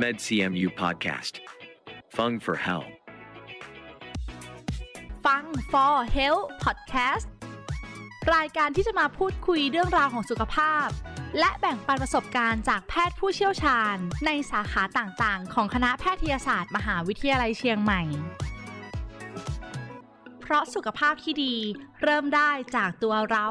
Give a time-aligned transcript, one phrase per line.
[0.00, 1.34] MedCMU Podcast.
[2.16, 2.84] Fung for Hell.
[5.26, 7.26] ฟัง for health podcast
[8.34, 10.88] รายการที่จะมาพูดคุยเรื่องราวของสุขภาพ
[11.38, 18.02] และแบ่งปันประสบการณ์จากแพทย์ผู้เชี่ยวชาญ ในสาขาต่างๆ ของคณะแพทยศาสตร์ มหาวิทยาลัยเชียงใหม่
[20.40, 21.54] เพราะสุขภาพที่ดี
[22.02, 23.48] เริ่มได้จากตัวเรา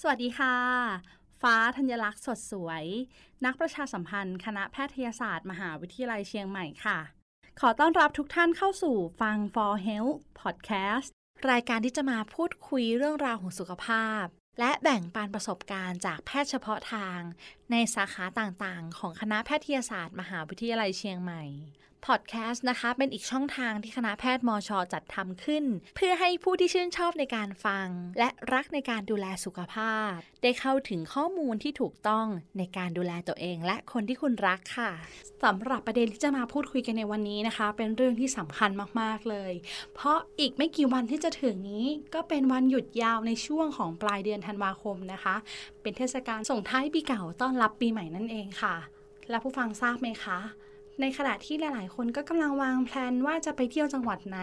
[0.00, 2.84] สวัสดีค่ะ ฟ้าธัญลักษณ์สดสวย
[3.44, 6.98] นักประชาสัมพันธ์ คณะแพทยศาสตร์ มหาวิทยาลัยเชียงใหม่ค่ะ
[7.60, 11.08] ขอต้อนรับทุกท่านเข้าสู่ฟัง For Health Podcast
[11.50, 14.24] รายการที่จะมาพูดคุยเรื่องราวของสุขภาพ
[14.60, 17.20] และแบ่งปันประสบการณ์จากแพทย์เฉพาะทาง
[17.72, 21.44] ในสาขาต่างๆ ของคณะแพทยศาสตร์ มหาวิทยาลัยเชียงใหม่
[22.06, 25.64] พอดแคสต์นะคะ เป็นอีกช่องทางที่คณะแพทย์มอชอจัดทำขึ้น
[25.96, 32.26] เพื่อให้ผู้ที่ชื่นชอบในการฟัง และรักในการดูแลสุขภาพ ได้เข้าถึงข้อมูลที่ถูกต้อง
[32.58, 34.92] ในการดูแลตัวเอง และคนที่คุณรักค่ะ
[35.44, 39.52] สำหรับประเด็นที่จะมาพูดคุยกันในวันนี้นะคะ เป็นเรื่องที่สำคัญมากๆเลย
[39.94, 45.36] เพราะอีกไม่กี่วันที่จะถึงนี้ ก็เป็นวันหยุดยาวในช่วงของปลายเดือนธันวาคมนะคะ
[45.88, 48.76] เป็นเทศกาลส่งท้ายปีเก่าต้อนรับปีใหม่นั่นเองค่ะ
[49.30, 50.38] และผู้ฟังทราบไหมคะ
[51.00, 54.38] ในขณะที่หลาย ๆ คนก็กำลังวางแผนว่าจะไปเที่ยวจังหวัดไหน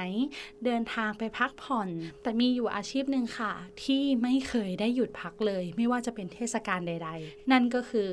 [0.66, 1.90] เดินทางไปพักผ่อน
[2.22, 8.10] แต่มีอยู่อาชีพหนึ่งค่ะ ที่ไม่เคยได้หยุดพักเลย ไม่ว่าจะเป็นเทศกาลใด ๆ นั่นก็คือ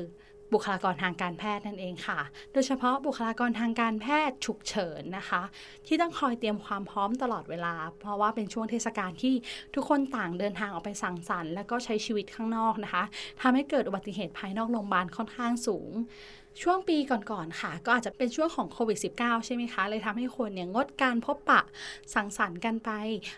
[0.53, 2.19] บุคลากรทางการแพทย์นั่นเองค่ะ
[2.53, 5.41] โดยเฉพาะบุคลากรทางการแพทย์ฉุกเฉินนะคะ
[5.87, 9.33] ที่ต้องคอยเตรียมความพร้อมตลอดเวลา เพราะว่าเป็นช่วงเทศกาลที่
[9.75, 13.03] ทุกคนต่างเดินทางออกไปสังสรรค์ แล้วก็ใช้ชีวิตข้างนอกนะคะ
[13.41, 15.91] ทำให้เกิดอุบัติเหตุภายนอกโรงพยาบาลค่อนข้างสูง
[16.61, 16.97] ช่วงปี
[17.31, 21.61] ก่อนๆค่ะ ก็อาจจะเป็นช่วงของโควิด -19 ใช่ไหมคะ เลยทำให้คนเนี่ยงดการพบปะ
[22.13, 22.89] สังสรรค์กันไป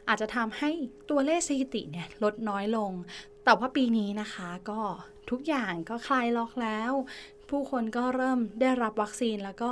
[0.08, 0.70] อาจจะทำให้
[1.10, 2.92] ตัวเลขสถิติเนี่ยลดน้อยลง
[3.46, 4.80] แต่ว่าปีนี้นะคะก็
[5.32, 6.92] ทุกอย่างก็คลายล็อกแล้ว
[7.50, 9.72] ผู้คนก็เริ่มได้รับวัคซีนแล้วก็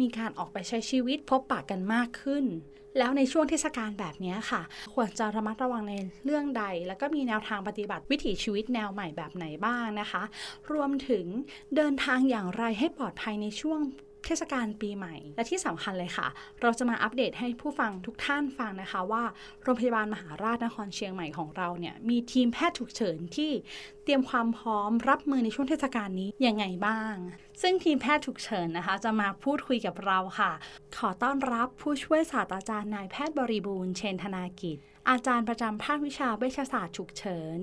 [0.00, 2.44] มีการออกไปใช้ชีวิตพบปะกันมากขึ้น
[2.98, 4.62] แล้วในช่วงเทศกาลแบบนี้ค่ะ
[4.94, 5.94] ควรจะระมัดระวังใน
[6.24, 10.22] เรื่องใด แล้วก็มีแนวทางปฏิบัติวิถีชีวิตแนวใหม่แบบไหนบ้างนะคะ
[10.72, 11.26] รวมถึง
[11.76, 13.80] เดินทางอย่างไรให้ปลอดภัยในช่วง
[14.24, 16.28] เทศกาลปีใหม่ และที่สำคัญเลยค่ะ
[16.60, 19.22] เราจะมาอัปเดตให้ผู้ฟังทุกท่านฟังนะคะว่า
[19.62, 23.50] โรงพยาบาลมหาราชนครเชียงใหม่ของเราเนี่ยมีทีมแพทย์ฉุกเฉินที่
[24.04, 27.14] เตรียมความพร้อมรับมือในช่วงเทศกาลนี้ยังไงบ้าง
[27.62, 30.52] ซึ่งทีมแพทย์ฉุกเฉินนะคะ จะมาพูดคุยกับเราค่ะ
[30.98, 34.78] ขอต้อนรับผู้ช่วยศาสตราจารย์นายแพทย์บริบูรณ์เชนธนากิจ
[35.10, 37.58] อาจารย์ประจำภาควิชาเวชศาสตร์ฉุกเฉิน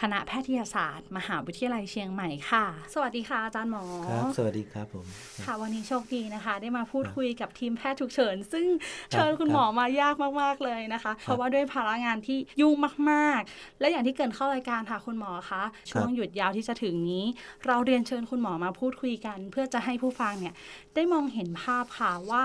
[0.00, 2.64] คณะแพทยศาสตร์ มหาวิทยาลัยเชียงใหม่ค่ะ
[2.94, 5.06] สวัสดีค่ะอาจารย์หมอครับสวัสดีครับผม
[5.44, 12.74] ค่ะวันนี้โชคดีนะคะ ได้มาพูดคุยกับทีมแพทย์ฉุกเฉิน ซึ่งครับเชิญคุณครับหมอมายากมากๆเลยนะคะ เพราะว่าด้วยภาระงานที่ยุ่ง
[13.10, 17.24] มากๆ และอย่างที่เกรินเข้ารายการค่ะคุณหมอคะช่วงหยุดยาวที่จะถึงนี้
[17.66, 20.54] เราเรียนเชิญคุณหมอมาพูดคุยกัน เพื่อจะให้ผู้ฟังเนี่ย
[20.94, 22.44] ได้มองเห็นภาพค่ะว่า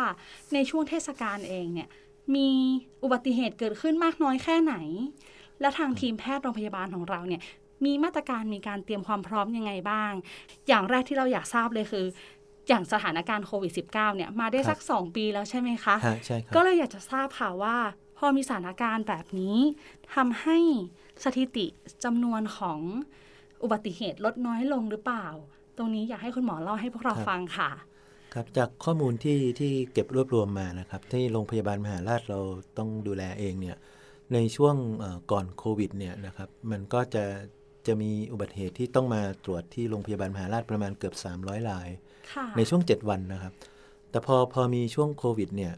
[0.54, 1.90] ในช่วงเทศกาลเองเนี่ย
[2.36, 2.50] มี
[3.04, 4.76] อุบัติเหตุเกิดขึ้นมากน้อยแค่ไหน
[5.62, 7.42] และทางทีมแพทย์โรงพยาบาลของเราเนี่ย
[7.86, 10.12] มีมาตรการมีการเตรียมความพร้อมยังไงบ้าง
[10.68, 12.06] อย่างแรกที่เราอยากทราบเลยคือ
[12.68, 17.78] อย่างสถานการณ์โควิด -19 เนี่ยมาได้สัก 2 ปีแล้วใช่ไหมคะฮะใช่ครับก็เลยอยากจะทราบค่ะว่า
[18.18, 19.58] พอมีสถานการณ์แบบนี้
[20.16, 20.58] ทำให้
[21.24, 21.66] สถิติ
[22.04, 22.80] จำนวนของ
[23.64, 25.28] อุบัติเหตุลดน้อยลงหรือเปล่า
[25.78, 27.70] ตรงนี้อยากให้คุณหมอเล่าให้พวกเราครับฟังค่ะ
[28.38, 32.40] ครับจากข้อมูลที่ที่เก็บรวบรวมมานะครับ ที่โรงพยาบาลมหาราชเรา
[32.78, 33.78] ต้องดูแลเองเนี่ย
[34.34, 37.24] ในช่วงเอ่อก่อนโควิดเนี่ยนะครับมันก็จะ
[37.88, 41.88] จะมีอุบัติเหตุที่ต้องมาตรวจที่โรงพยาบาลมหาราชประมาณเกือบ 300ราย
[42.34, 43.54] ค่ะในช่วง 7 วันนะครับ
[44.12, 45.74] แต่พอพอมีช่วงโควิดเนี่ย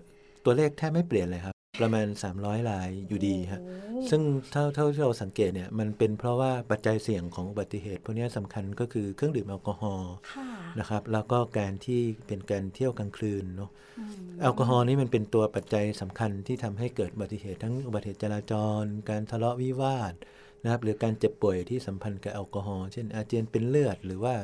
[0.46, 2.07] ตัวเลขแทบไม่เปลี่ยนเลยครับ ประมาณ
[2.38, 10.47] 300รายอยู่ดีฮะโอ้ซึ่งเท่าเท่าที่เราสังเกตเนี่ยมันเป็นเพราะว่าปัจจัยเสี่ยงของอุบัติเหตุพวกนี้สำคัญก็คือเครื่องดื่มแอลกอฮอล์ค่ะ
[10.79, 13.69] นะครับแล้วก็การที่เป็นการเที่ยวกลางคืนเนาะ
[14.00, 20.13] อืมแอลกอฮอล์นี่มันเป็นตัวปัจจัยสำคัญที่ทำให้เกิดอุบัติเหตุทั้งอุบัติเหตุจราจร การทะเลาะวิวาท
[20.63, 24.36] นะครับหรือการเจ็บป่วยที่สัมพันธ์กับแอลกอฮอล์เช่นอาเจียนเป็นเลือดหรือว่า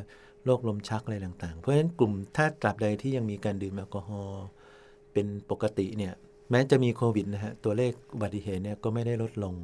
[0.45, 4.43] โรคลมชักอะไรต่าง ๆ เพราะฉะนั้นกลุ่มถ้าตราบใดที่ยังมีการดื่มแอลกอฮอล์
[5.13, 6.13] เป็นปกติเนี่ย
[6.51, 9.55] แม้จะมีโควิดนะฮะตัวเลขอุบัติเหตุเนี่ยก็ไม่ได้ลดลง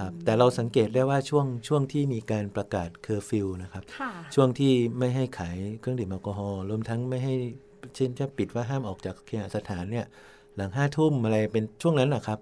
[0.00, 7.34] ครับแต่เราสังเกตได้ว่าช่วงช่วงที่มีการประกาศเคอร์ฟิวนะครับค่ะช่วงที่ไม่ให้ขายเครื่องดื่มแอลกอฮอล์รวมทั้งไม่ให้
[7.96, 10.06] เช่นจะปิดว่าห้ามออกจากเคหสถานเนี่ย
[10.56, 12.38] หลังห้าทุ่มอะไรเป็นช่วงนั้นนะครับ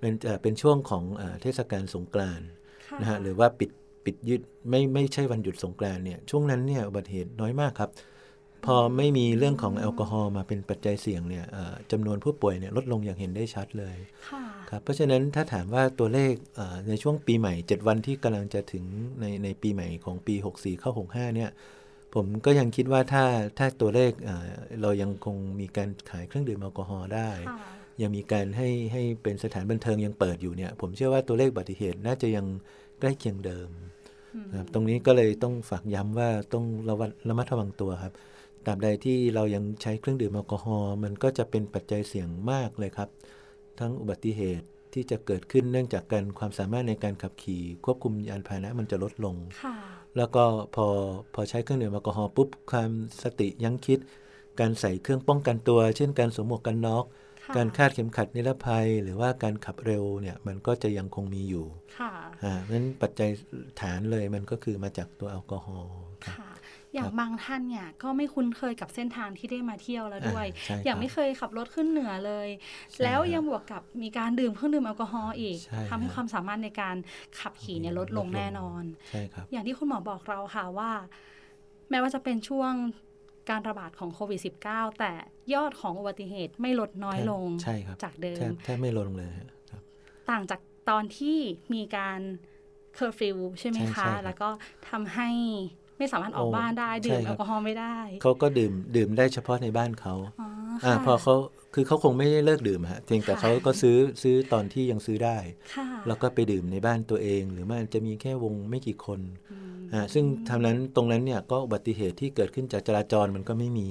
[0.00, 2.48] เป็นเอ่อเป็นช่วงของเออเทศกาลสงกรานต์
[2.88, 3.70] ค่ะนะฮะหรือว่าปิด
[4.04, 7.90] ปิดยืดไม่ไม่ใช่วันหยุดสงกรานต์เนี่ยช่วงนั้นเนี่ยอุบัติเหตุน้อยมากครับ
[8.66, 13.96] พอไม่มีเรื่องของแอลกอฮอล์มาเป็นปัจจัยเสี่ยงเนี่ยเอ่อจำนวนผู้ป่วยเนี่ยลดลงอย่างเห็นได้ชัดเลย
[14.30, 18.84] ค่ะครับเพราะฉะนั้นถ้าถามว่าตัวเลขเอ่อในช่วงปีใหม่ 7 วันที่กำลังจะถึง
[19.20, 21.50] ในในปีใหม่ของปี 64 เข้า 65 เนี่ย
[22.14, 23.24] ผผมก็ยังคิดว่าถ้า
[23.58, 24.46] ถ้าตัวเลขเอ่อ
[24.82, 27.58] เรายังคงมีการขายเครื่องดื่มแอลกอฮอล์ได้ค่ะ
[28.02, 32.46] ยังมีการให้ให้เป็นสถานบันเทิงยังเปิดอยู่เนี่ยผมเชื่อว่าตัวเลขอุบัติเหตุน่าจะยัง
[33.00, 33.68] ใกล้เคียงเดิม
[34.50, 38.12] นะครับตรงนี้ก็เลยต้องฝากย้ำว่าต้องระวัดระมัดระวังตัวครับ
[38.66, 43.08] ตราบใดที่เรายังใช้เครื่องดื่มแอลกอฮอล์มันก็จะเป็นปัจจัยเสี่ยงมากเลยครับ
[43.80, 49.74] ทั้งอุบัติเหตุที่จะเกิดขึ้นเนื่องจากการความสามารถในการขับขี่ ควบคุมยานพาหนะมันจะลดลงค่ะ
[50.16, 50.86] แล้วก็พอ
[51.34, 52.90] พอใช้เครื่องดื่มแอลกอฮอล์ปุ๊บความ
[53.22, 53.98] สติยั้งคิด
[54.60, 57.04] การใส่เครื่องป้องกันตัว เช่นการสวมหมวกกันน็อก
[57.44, 61.66] ค่ะการคาดเข็มขัดนิรภัยหรือว่าการขับเร็วเนี่ยมันก็จะยังคงมีอยู่
[61.98, 63.30] ค่ะอ่านั้นปัจจัย
[63.80, 65.92] ฐานเลยมันก็คือมาจากตัวแอลกอฮอล์
[66.24, 66.45] ครับค่ะ
[66.96, 72.48] อย่างบางท่านเนี่ยก็ไม่คุ้นเคยกับเส้นทางที่ได้มาเที่ยวแล้วด้วยอ่าใช่ครับอย่างไม่เคยขับรถขึ้นเหนือเลย
[73.02, 76.96] แล้วครับยังบวกกับมีการดื่มเครื่องดื่มแอลกอฮอล์อีกใช่ทำให้ครับความสามารถในการ
[77.40, 80.90] ขับขี่เนี่ยลดลงแน่นอนใช่ครับอย่างที่คุณหมอบอกเราค่ะว่า
[81.90, 82.72] แม้ว่าจะเป็นช่วง
[83.50, 85.12] การระบาดของโควิด -19 แต่
[85.54, 89.30] ยอดของอุบัติเหตุไม่ลดน้อยลงใช่ครับจากเดิแทบมแทบไม่ลงเลย
[89.70, 89.82] ครับ
[90.30, 90.60] ต่างจาก
[90.90, 91.38] ตอนที่
[91.74, 92.20] มีการ
[92.94, 94.48] เคอร์ฟิวใช่ไหมใช่คะใช่ครับแล้วก็
[94.90, 95.28] ทำให้
[95.98, 100.48] ไม่สามารถออกโอ้บ้านได้ใช่ดื่มแอลกอฮอล์ไม่ได้ครับ เขาก็ดื่มดื่มได้เฉพาะในบ้านเขาอ๋อ
[100.84, 101.34] อ่าค่ะพอเขา
[101.74, 105.38] คือเขาคงไม่ได้เลิกดื่มฮะเพียงแต่ค่ะเขาก็ซื้อซื้อตอนที่ยังซื้อได้
[105.74, 109.20] ค่ะแล้วก็ไปดื่มในบ้านตัวเอง หรือมันจะมีแค่วงไม่กี่คน
[109.52, 113.88] อืมอ่าซึ่งทำนั้นตรงนั้นเนี่ยก็อุบัติเหตุที่เกิดขึ้นจากจราจรมันก็ไม่มี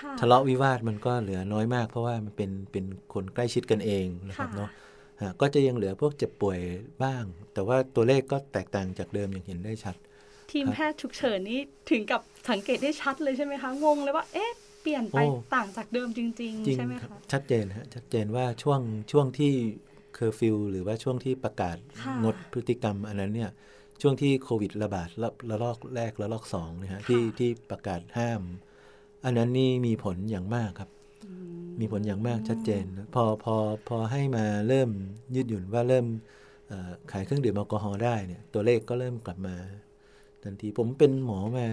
[0.00, 2.84] ค่ะทะเลาะวิวาทมันก็เหลือน้อยมาก เพราะว่ามันเป็นเป็น
[3.14, 4.70] คนใกล้ชิดกันเองนะครับค่ะเนาะ
[5.20, 6.58] อ่าก็จะยังเหลือพวกเจ็บป่วย
[7.04, 9.96] บ้าง แต่ว่าตัวเลขก็แตกต่างจากเดิมอย่างเห็นได้ชัด
[10.52, 11.60] ทีมแพทย์ฉุกเฉินนี่
[11.90, 12.20] ถึงกับ
[12.50, 14.50] สังเกตได้ชัดเลยใช่ไหมคะ งงเลยว่า เอ๊ะ
[14.82, 18.80] เปลี่ยนไปโอ้ต่างจากเดิมจริงจริๆงใช่ไหมครับคะชัดเจนฮะชัดเจนว่าช่วง
[19.12, 19.52] ช่วงที่
[20.14, 23.50] เคอร์ฟิวหรือว่าช่วงที่ประกาศค่ะงดพฤติกรรมอันนั้นเนี่ย
[24.00, 28.40] ช่วงที่โควิดระบาดระระลอกแรกระลอกสองนะฮะที่ที่ประกาศห้าม
[29.24, 30.90] อันนั้นนี่มีผลอย่างมากครับ
[31.80, 32.84] มีผลอย่างมากชัดเจน
[33.14, 33.54] พอพอ
[33.88, 34.90] พอให้มาเริ่ม
[35.34, 36.06] ยืดหยุ่นว่าเริ่ม
[36.68, 39.56] เอ่อขายเครื่องดื่มแอลกอฮอล์ได้เนี่ยตัวเลขก็เริ่มกลับมา
[40.44, 41.66] ทันทีผมเป็นหมอมา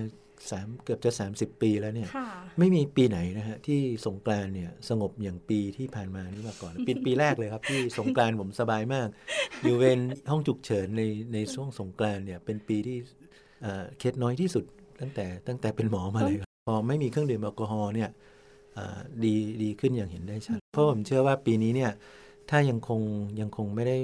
[0.52, 2.30] สามเกือบจะ 30 ปีแล้วเนี่ยค่ะ
[2.60, 9.08] ไม่มีปีไหนนะฮะที่สงกรานต์เนี่ยสงบอย่างปีที่ผ่านมานี่มาก่อนปีปีแรกเลยครับ ที่สงกรานต์ผมสบายมาก
[9.64, 10.00] อยู่เวร
[10.30, 12.98] ห้องฉุกเฉินในในช่วงสงกรานต์เนี่ยเป็นปีที่
[13.62, 14.66] เอ่อเคสน้อยที่สุด
[15.02, 18.10] ตั้งแต่ตั้งแต่เป็นหมอมาเลยครับพอไม่มีเครื่องดื่มแอลกอฮอล์เนี่ย
[18.76, 19.34] เอ่อดี
[19.64, 21.92] ดีขึ้นอย่างเห็นได้ชัดเพราะผมเชื่อว่าปีนี้เนี่ย
[22.50, 23.02] ถ้ายังคง
[23.42, 23.98] ยังคงไม่ได้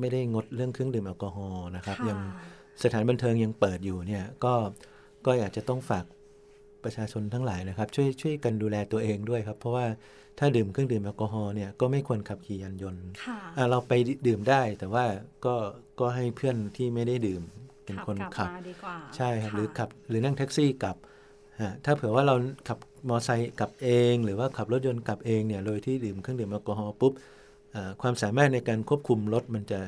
[0.00, 2.18] ไม่ได้งดเรื่องเครื่องดื่มแอลกอฮอล์นะครับค่ะยัง
[2.82, 4.54] สถานบันเทิงยังเปิดอยู่เนี่ยก็
[5.26, 6.04] ก็อยากจะต้องฝาก
[6.84, 9.86] ประชาชนทั้งหลายนะครับ ช่วยช่วยกันดูแลตัวเองด้วยครับ เพราะว่า
[10.38, 13.92] ถ้าดื่มเครื่องดื่มแอลกอฮอล์เนี่ยก็ไม่ควรขับขี่ยานยนต์ค่ะอะเราไป
[14.26, 15.04] ดื่มได้แต่ว่า
[15.44, 15.54] ก็
[16.00, 17.42] ก็ให้เพื่อนที่ไม่ได้ดื่ม
[17.84, 20.96] เป็นคนขับกลับมาดีกว่าใช่ครับหรือขับหรือนั่งแท็กซี่กลับ
[21.62, 22.34] ฮะถ้าเผื่อว่าเรา
[22.68, 27.12] ขับมอเตอร์ไซค์กลับเอง หรือว่าขับรถยนต์กลับเองเนี่ยโดยที่ดื่มเครื่องดื่มแอลกอฮอล์ปุ๊บ
[27.74, 29.80] อ่าความสามารถในการควบคุมรถมันจะ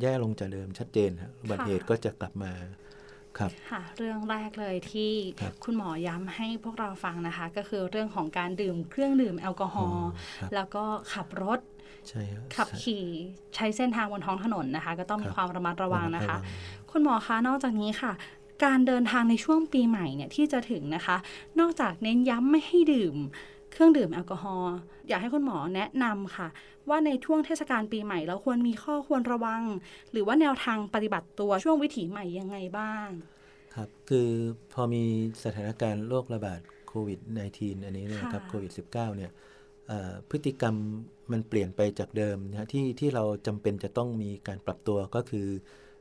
[0.00, 2.52] แย่ลงจากเดิมชัดเจนฮะอุบัติเหตุก็จะกลับมา
[3.38, 10.08] ครับค่ะเรื่องแรกเลยที่ครับคุณหมอย้ำให้พวกเราฟังนะคะ ก็คือเรื่องของการดื่มเครื่องดื่มแอลกอฮอล์
[10.38, 11.60] ครับแล้วก็ขับรถ
[12.08, 13.04] ใช่ครับขับขี่
[13.54, 18.12] ใช้เส้นทางบนท้องถนนนะคะ ก็ต้องมีครับความระมัดระวังนะคะระมัดระวัคุณหมอคะนอกจากนี้ค่ะ
[18.64, 21.16] การเดินทางในช่วงปีใหม่เนี่ยที่จะถึงนะคะ
[21.60, 23.16] นอกจากเน้นย้ำไม่ให้ดื่ม
[23.72, 24.74] เครื่องดื่มแอลกอฮอล์
[25.08, 26.48] อยากให้คุณหมอแนะนำค่ะ
[26.88, 29.62] ว่าในช่วงเทศกาลปีใหม่เราควรมีข้อควรระวัง
[30.12, 33.08] หรือว่าแนวทางปฏิบัติตัวช่วงวิถีใหม่ยังไงบ้าง
[33.74, 34.28] ครับ คือ
[34.72, 35.02] พอมี
[35.44, 37.20] สถานการณ์โรคระบาดโควิด
[37.52, 39.30] -19 อันนี้เนี่ยนะครับค่ะโควิด 19 เนี่ย
[39.88, 40.74] เอ่อพฤติกรรม
[41.32, 45.91] มันเปลี่ยนไปจากเดิมนะฮะที่ที่เราจำเป็นจะต้องมีการปรับตัวก็คือเออ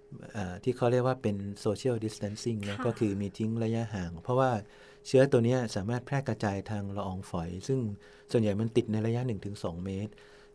[0.64, 4.52] ที่เขาเรียกว่าเป็น social distancing นะค่ะก็คือมีทิ้งระยะห่าง เพราะว่า
[5.08, 7.80] เชื้อตัวเนี้ยสามารถแพร่กระจายทางละอองฝอย ซึ่ง
[8.32, 9.22] ส่วนใหญ่มันติดในระยะ
[9.54, 10.12] 1-2 เมตร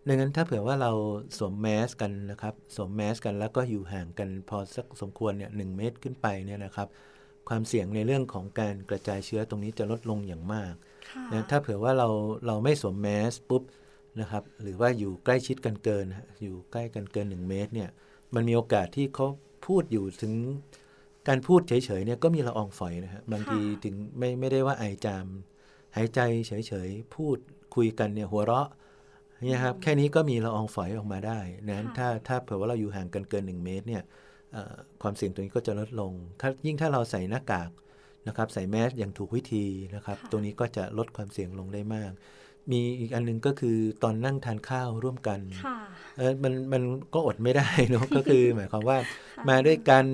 [0.08, 0.92] ดังนั้นถ้าเผื่อว่าเรา
[1.38, 6.88] สวมแมสกันนะครับ สวมแมสกันแล้วก็อยู่ห่างกันพอสักสมควรเนี่ยหเมตรขึ้นไปเนี่ยนะครับ
[7.48, 10.74] ความเสี่ยงในเรื่องของการกระจายเชื้อตรงนี้จะลดลงอย่างมาก
[11.10, 12.08] ค่ะนะถ้าเผื่อว่าเรา
[12.46, 13.62] เราไม่สวมแมสปุ๊บ
[14.20, 17.90] นะครับ หรือว่าอยู่ใกล้ชิดกันเกินฮะอยู่ใกล้กันเกิน 1 เมตรเนี่ย
[18.34, 19.26] มันมีโอกาสที่เขา
[19.66, 20.32] พูดอยู่ถึง
[21.28, 25.26] การพูดเฉยๆเนี่ยก็มีละอองฝอยนะฮะบางทีถึงไม่ไม่ได้ว่าไอจาม
[25.96, 27.38] หายใจเฉยๆพูด
[27.74, 28.68] คุยกันเนี่ยหัวเราะ
[29.44, 31.40] เนี่ยครับแค่นี้ก็มีละอองฝอยออกมาได้
[31.70, 34.02] นั้นถ้าถ้าเผื่อว่าเราอยู่ห่างกันเกิน 1 เมตรเนี่ย
[34.52, 37.70] เอ่อความเสี่ยงตรงนี้ก็จะลดลงถ้ายิ่งถ้าเราใส่หน้ากาก
[38.28, 39.64] นะครับใส่แมสอย่างถูกวิธี
[39.94, 42.12] นะครับค่ะตรงนี้ก็จะลดความเสี่ยงลงได้มาก
[42.72, 45.78] มีอีกอันหนึงก็คือตอนนั่งทานข้าวร่วมกันค่ะ
[46.18, 46.82] เออมันมัน
[47.14, 48.98] ก็อดไม่ได้เนอะก็คือหมายความว่า
[49.48, 50.04] มาด้วยกัน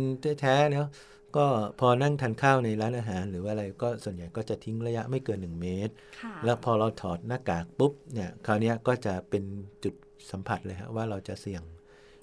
[0.40, 0.88] แท้ๆเนาะ
[1.36, 1.46] ก็
[1.80, 9.44] พอนั่งทานข้าวในร้านอาหาร หรือว่าอะไรก็ส่วนใหญ่ก็จะทิ้งระยะไม่เกิน 1 เมตรค่ะแล้วพอเราถอดหน้ากากปุ๊บเนี่ยคราวเนี้ยก็จะเป็น
[9.84, 9.94] จุด
[10.30, 11.62] สัมผัสเลยฮะว่าเราจะเสี่ยง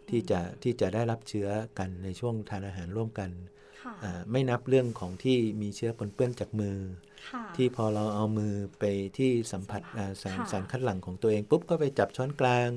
[0.10, 1.48] ที่จะที่จะได้รับเชื้อ
[1.80, 3.30] กันในช่วงทานอาหารร่วมกัน
[3.84, 6.78] ค่ะอ่าไม่นับเรื่องของที่มีเชื้อปนเปื้อนจากมือ
[7.09, 7.09] ค่ะ
[7.56, 8.84] ที่พอเราเอามือไป
[9.18, 12.70] ที่สัมผัสอ่าสารค่ะสารคัดหลั่งของตัวเองปุ๊บก็ไปจับช้อนกลาง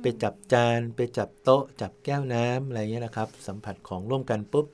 [0.00, 4.66] ไปจับจาน ไปจับโต๊ะ จับแก้วน้ำอะไรเงี้ยนะครับ สัมผัสของร่วมกันปุ๊บ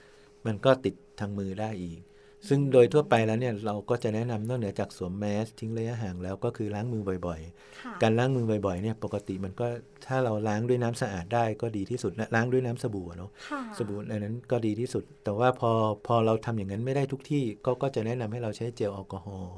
[0.46, 2.00] มันก็ติดทางมือได้อีก
[2.48, 7.40] ซึ่งโดยทั่วไปแล้วเนี่ยเราก็จะแนะนำนอกเหนือจากสวมแมสทิ้งระยะห่างแล้วก็คือล้างมือบ่อย
[7.82, 9.66] ค่ะๆการล้างมือบ่อยๆเนี่ยปกติมันก็
[10.06, 15.70] ถ้าเราล้างด้วยน้ำสะอาดได้ก็ดีที่สุดนะล้างด้วยน้ำสบู่อะเนาะค่ะสบู่อันนั้นก็ดีที่สุด แต่ว่าพอ
[16.06, 19.56] พอเราทำอย่างนั้นไม่ได้ทุกที่ก็ก็จะแนะนำให้เราใช้เจลแอลกอฮอล์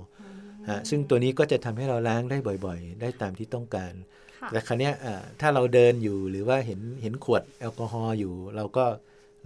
[0.70, 3.92] ฮะซึ่งตัวนี้ก็จะทำให้เราล้างได้บ่อยๆ ได้ตามที่ต้องการ
[4.40, 8.84] ค่ะแต่ครั้นี้ยอ่าถ้าเราเดินอยู่หรือว่าเห็นเห็นขวดแอลกอฮอล์อยู่เราก็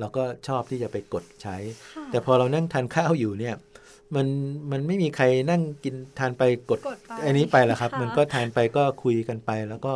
[0.00, 1.56] เราก็ชอบที่จะไปกดใช้
[1.94, 3.54] ค่ะแต่พอเรานั่งทานข้าวอยู่เนี่ย
[4.14, 4.26] มัน
[4.70, 9.94] มันไม่มีใครนั่งกินทานไปกดกดไปอันนี้ไปแล้วครับค่ะมันก็ทานไปก็คุยกันไป แล้วก็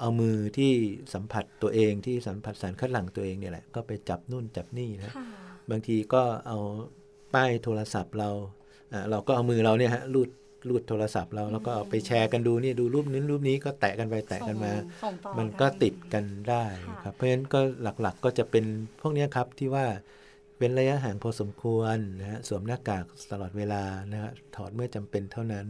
[0.00, 0.72] เอามือที่
[1.14, 5.24] สัมผัสตัวเองที่สัมผัสสารคัดหลั่งตัวเองเนี่ยแหละก็ไปจับนู่นจับนี่นะค่ะ
[5.70, 6.58] บางทีก็เอา
[7.34, 8.30] ป้ายโทรศัพท์เรา
[8.92, 10.28] อ่าเราก็เอามือเราเนี่ยฮะรูด
[10.68, 18.64] รูดโทรศัพท์เราแล้วก็เอาไปแชร์กันดูนี่ดูรูปนี้รูปนี้ก็แตะกันไปแตะกันมาส่งส่งต่อมันก็ติดกันได้ค่ะครับ เพราะฉะนั้นก็หลักๆก็จะเป็น
[19.00, 19.86] พวกเนี้ยครับที่ว่า
[20.58, 25.66] เป็นระยะห่างพอสมควรนะฮะสวมหน้ากากตลอดเวลานะฮะถอดเมื่อจำเป็นเท่านั้น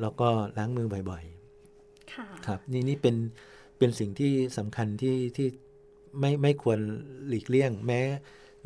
[0.00, 0.28] แล้วก็
[0.58, 1.24] ล้างมือบ่อย
[2.12, 3.16] ค่ะๆครับนี่นี่เป็น
[3.78, 5.48] เป็นสิ่งที่สำคัญที่ที่
[6.20, 6.78] ไม่ไม่ควร
[7.28, 8.00] หลีกเลี่ยงแม้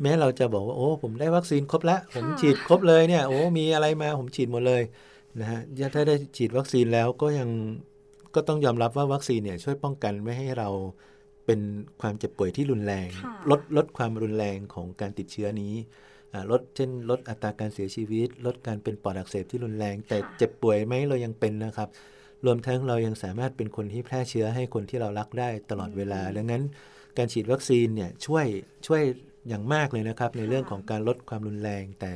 [0.01, 4.81] แม้เราจะบอกว่าโอ้ผมได้วัคซีนครบละผมค่ะฉีดครบเลยเนี่ยโอ้มีอะไรมาผมฉีดหมดเลย
[5.41, 5.61] นะฮะ
[5.95, 7.49] ถ้าได้ฉีดวัคซีนแล้วก็ยัง
[8.35, 10.69] ก็ต้องยอมรับว่าวัคซีนเนี่ยช่วยป้องกันไม่ให้เรา
[11.45, 11.59] เป็น
[12.01, 15.73] ความเจ็บป่วยที่รุนแรงค่ะลดลดความรุนแรงของการติดเชื้อนี้
[16.33, 21.89] อ่าลดเช่นลดอัตราการเสียชีวิต ลดการเป็นปอดอักเสบที่รุนแรง แต่เจ็บป่วยไหมเรายังเป็นนะครับ
[22.45, 26.63] รวมทั้งเรายังสามารถเป็นคนที่แพร่เชื้อให้คนที่เรารักได้ตลอดเวลา ดังนั้น
[27.17, 28.45] การฉีดวัคซีนเนี่ยช่วย
[28.87, 29.03] ช่วย
[29.47, 32.11] อย่างมากเลยนะครับ ในเรื่องของการลดความรุนแรงแต่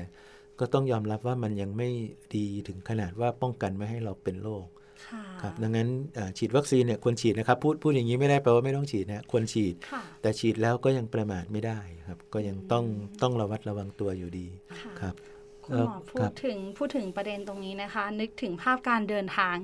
[0.59, 1.89] ก็ต้องยอมรับว่ามันยังไม่
[2.35, 4.65] ดีถึงขนาดว่าป้องกันไม่ให้เราเป็นโรค
[5.07, 12.85] ค่ะครับดังนั้นอ่าฉีดวัคซีนเนี่ยควรฉีดนะครับพูดพูดอย่างนี้ไม่ได้แปลว่าไม่ต้องฉีดนะควรฉีดค่ะแต่ฉีดแล้วก็ยังประมาทไม่ได้ครับ ก็ยังต้อง
[13.21, 14.47] ต้องระวัดระวังตัวอยู่ดี
[14.81, 15.15] ค่ะครับ
[15.63, 19.55] คุณหมอพูครัดบถึงพูดถึงประเด็นตรงนี้นะคะ นึกถึงภาพการเดินทาง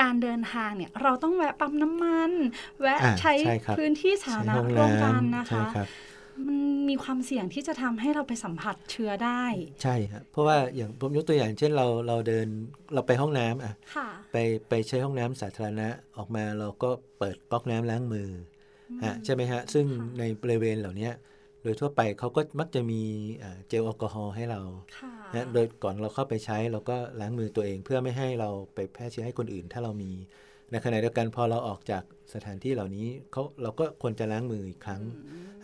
[0.00, 2.32] การเดินทางเนี่ยเราต้องแวะปั๊มน้ำมัน
[2.80, 5.88] แวะอ่าใช้ใช่ครับพื้นที่สาธารณะใช้ห้องร่วมกันน้ำนะใช่คะครับ
[6.46, 9.44] มันมีความเสี่ยงที่จะทำให้เราไปสัมผัสเชื้อได้
[9.82, 12.46] ใช่ครับเพราะว่าอย่างผมยกตัวอย่างเช่นเราเราเดิน
[12.94, 14.36] เราไปห้องน้ำอะค่ะไป
[14.68, 18.28] ไปใช้ห้องน้ำสาธารณะออกมาเราก็เปิดก๊อกน้ำล้างมือ
[19.02, 21.10] อฮะใช่ไหมฮะซึ่งค่ะในบริเวณเหล่านี้
[21.62, 23.02] โดยทั่วไปเขาก็มักจะมี
[23.42, 24.60] อ่าเจลแอลกอฮอล์ให้เรา
[24.98, 30.12] ค่ะนะโดยก่อนเราเข้าไปใช้เราก็ล้างมือตัวเอง เพื่อไม่ให้เราไปแพร่เชื้อให้คนอื่น ถ้าเรามี
[30.70, 32.02] ในขณะเดียวกันพอเราออกจาก
[32.34, 35.02] สถานที่เหล่านี้เขาเราก็ควรจะล้างมืออีกครั้ง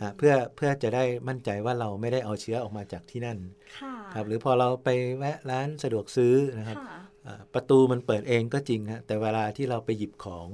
[0.01, 3.37] ฮะเพื่อเพื่อจะได้มั่นใจว่าเราไม่ได้เอาเชื้อออกมาจากที่นั่น
[3.79, 10.47] ค่ะครับหรือพอเราไปแวะร้านสะดวกซื้อนะครับค่ะอ่าประตูมันเปิดเองก็จริงฮะแต่เวลาที่เราไปหยิบของ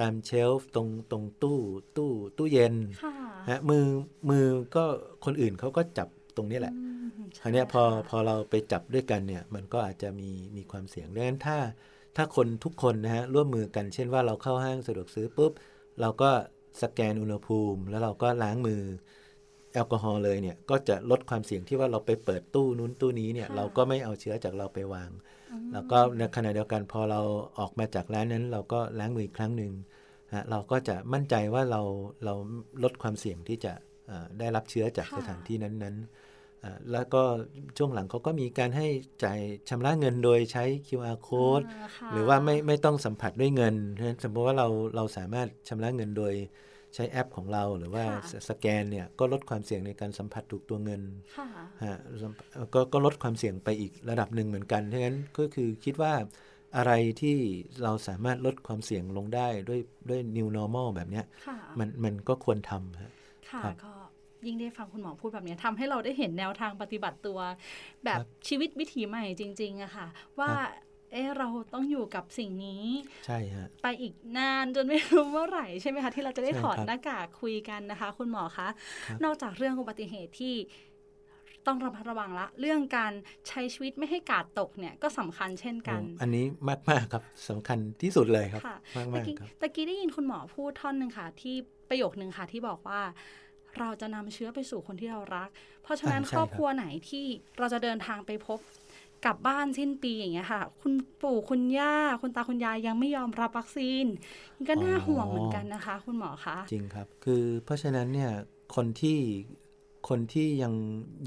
[0.00, 1.58] ตามเชลฟ์ตรงตรงตู้
[1.96, 3.12] ตู้ตู้เย็นค่ะ
[3.50, 3.84] ฮะมือ
[4.30, 4.84] มือก็
[5.24, 7.08] คนอื่นเขาก็จับตรงนี้แหละอืม
[7.42, 11.58] คราวเนี้ยพอใช่ค่ะพอเราไปจับด้วยกันเนี่ยมันก็อาจจะมีมีความเสี่ยงดังนั้นถ้า
[12.16, 15.52] ถ้าคนทุกคนนะฮะร่วมมือกัน เช่นว่าเราเข้าห้างสะดวกซื้อปุ๊บ
[16.00, 16.30] เราก็
[16.82, 18.82] สแกนอุณหภูมิ แล้วเราก็ล้างมือ
[19.72, 25.10] แอลกอฮอล์เลยเนี่ยก็จะลดความเสี่ยงที่ว่าเราไปเปิดตู้นู้นตู้นี้เนี่ยเราก็ไม่เอาเชื้อจากเราไปวาง
[25.72, 27.20] แล้วก็ในขณะเดียวกันพอเรา
[27.58, 29.72] ออกมาจากร้านนั้น เราก็ล้างมืออีกครั้งหนึ่ง
[30.34, 31.82] ฮะเราก็จะมั่นใจว่าเรา
[32.24, 32.34] เรา
[32.82, 33.72] ลดความเสี่ยงที่จะ
[34.06, 36.29] เอ่อได้รับเชื้อจากค่ะสถานที่นั้นๆอ่า
[36.92, 37.22] แล้วก็
[37.78, 38.86] ช่วงหลังเขาก็มีการให้
[39.24, 46.34] จ่ายชำระเงินโดยใช้ QR code อ่าค่ะหรือว่าไม่ไม่ต้องสัมผัสด้วยเงินเพราะฉะนั้นสมมติว่าเราเราสามารถชำระเงินโดย
[46.94, 51.02] ใช้แอปของเราหรือว่าค่ะสแกนเนี่ยก็ลดความเสี่ยงในการสัมผัสถูกตัวเงิน
[51.36, 51.48] ค่ะ
[51.84, 51.96] ฮะ
[52.74, 56.14] ก็ก็ลดความเสี่ยงไปอีกระดับหนึ่งเหมือนกันดังนั้นก็คือคิดว่า
[56.76, 57.36] อะไรที่
[57.82, 63.12] เราสามารถลดความเสี่ยงลงได้ด้วยด้วย new normal แบบเนี้ยค่ะมันมันก็ควรทำฮะ
[63.50, 63.92] ค่ะครับก็
[64.46, 67.38] ยิ่งได้ฟังคุณหมอพูดแบบนี้ทำให้เราได้เห็นแนวทางปฏิบัติตัว
[68.04, 70.06] แบบครับชีวิตวิถีใหม่จริงๆอะค่ะ
[70.40, 72.84] ว่าครับเอะเราต้องอยู่กับสิ่งนี้
[73.26, 78.68] ใช่ฮะไปอีกนานจนไม่รู้เมื่อไหร่ใช่ไหมคะที่เราจะได้ใช่ถอดครับหน้ากากคุยกันนะคะ คุณหมอคะ
[79.06, 80.54] ครับนอกจากเรื่องอุบัติเหตุที่
[81.66, 83.12] ต้องระมัดระวังละ เรื่องการ
[83.48, 91.54] ใช้ชีวิตไม่ให้กาดตกเนี่ยก็สำคัญเช่นกันโอ้อันนี้มากมากๆครับสำคัญที่สุดเลยครับค่ะมากตะมากกี้ครับตะกี้ได้ยินคุณหมอพูดท่อนหนึ่งค่ะ ที่
[91.88, 93.00] ประโยคนึงค่ะที่บอกว่า
[93.78, 95.48] เราจะนำเชื้อไปสู่คนที่เรารัก
[95.82, 97.24] เพราะฉะนั้นอ่าใช่ครอบครับครัวไหนที่
[97.58, 98.58] เราจะเดินทางไปพบ
[99.24, 104.06] กลับบ้านสิ้นปีอย่างเงี้ยค่ะ คุณปู่คุณย่าคุณตาคุณยายยังไม่ยอมรับวัคซีน
[104.56, 108.32] มันก็น่าห่วงเหมือนกันนะคะ คุณหมอคะจริงครับ คือเพราะฉะนั้นเนี่ย
[108.76, 109.18] คนที่
[110.08, 110.74] คนที่ยัง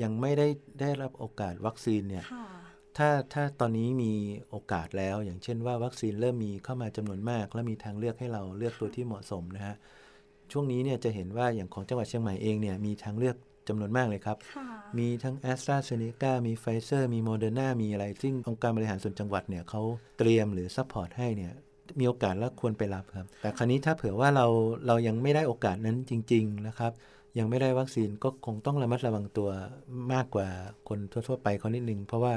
[0.04, 0.48] ยังไม่ได้
[0.82, 2.48] ได้รับโอกาสวัคซีนเนี่ยค่ะ
[2.98, 4.14] ถ้าถ้าตอนนี้มี
[4.50, 9.76] โอกาสแล้ว อย่างเช่นว่าวัคซีนเริ่มมีเข้ามาจำนวนมาก และมีทางเลือกให้เราเลือกตัวที่เหมาะสมนะฮะ
[10.52, 13.36] ช่วงนี้เนี่ยจะเห็นว่าอย่างของจังหวัดเชียงใหม่เองเนี่ยมีทางเลือก
[13.68, 19.82] จำนวนมากเลยครับค่ะมีทั้ง AstraZeneca มีไฟเซอร์ มีโมเดอร์นามีอะไร ซึ่งองค์การบริหารส่วนจังหวัดเนี่ยเขา
[20.20, 21.54] เตรียมหรือ support ให้เนี่ย
[22.00, 24.46] มีโอกาสแล้วควรไปรับครับ แต่คราวนี้ถ้าเผื่อว่าเรา
[24.88, 26.92] เรายังไม่ได้โอกาสนั้นจริง ๆ นะครับ
[27.38, 29.50] ยังไม่ได้วัคซีนก็คงต้องระมัดระวังตัว
[30.14, 30.48] มากกว่า
[30.90, 32.36] คนทั่ว ๆ ไปเขานิดนึง เพราะว่า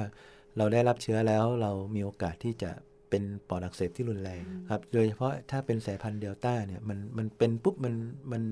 [0.57, 2.71] เราได้รับเชื้อแล้วเรามีโอกาสที่จะ
[3.11, 7.95] เป็นปอดอักเสบที่รุนแรงครับ โดยเฉพาะถ้าเป็นสายพันธุ์เดลต้าเนี่ยมันมันเป็นปุ๊บมัน
[8.33, 8.43] มัน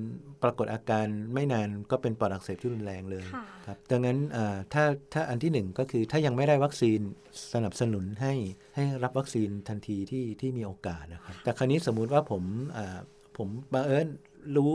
[0.43, 4.83] ปรากฏอาการไม่นานก็เป็นปอดอักเสบที่รุนแรงเลยค่ะครับดังนั้นอ่าถ้า
[5.13, 6.99] ถ้าอันที่หนึ่งก็คือถ้ายังไม่ได้วัคซีน
[7.53, 8.33] สนับสนุนให้
[8.75, 12.43] ให้รับวัคซีนทันทีที่ที่มีโอกาสนะครับ แต่คราวนี้สมมุติว่าผม
[12.77, 12.97] อ่า
[13.37, 14.07] ผมบังเอิญ
[14.55, 14.73] รู้